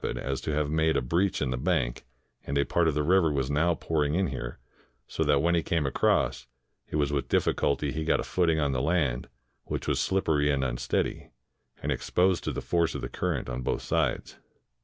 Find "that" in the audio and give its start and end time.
5.23-5.43